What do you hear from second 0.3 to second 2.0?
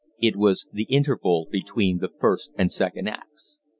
was the interval between